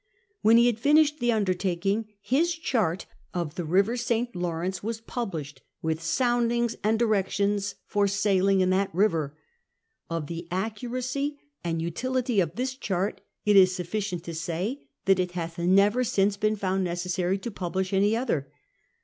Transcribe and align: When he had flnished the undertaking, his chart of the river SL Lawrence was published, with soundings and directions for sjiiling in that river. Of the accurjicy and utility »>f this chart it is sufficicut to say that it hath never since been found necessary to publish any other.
When 0.41 0.57
he 0.57 0.65
had 0.65 0.81
flnished 0.81 1.19
the 1.19 1.31
undertaking, 1.31 2.07
his 2.21 2.55
chart 2.55 3.05
of 3.35 3.53
the 3.53 3.63
river 3.65 3.95
SL 3.95 4.23
Lawrence 4.33 4.81
was 4.81 4.99
published, 4.99 5.61
with 5.83 6.01
soundings 6.01 6.75
and 6.83 6.97
directions 6.97 7.75
for 7.85 8.07
sjiiling 8.07 8.61
in 8.61 8.71
that 8.71 8.89
river. 8.95 9.37
Of 10.09 10.25
the 10.25 10.47
accurjicy 10.49 11.37
and 11.63 11.83
utility 11.83 12.41
»>f 12.41 12.55
this 12.55 12.73
chart 12.73 13.21
it 13.45 13.55
is 13.55 13.75
sufficicut 13.77 14.23
to 14.23 14.33
say 14.33 14.87
that 15.05 15.19
it 15.19 15.33
hath 15.33 15.59
never 15.59 16.03
since 16.03 16.35
been 16.35 16.55
found 16.55 16.83
necessary 16.83 17.37
to 17.37 17.51
publish 17.51 17.93
any 17.93 18.17
other. 18.17 18.49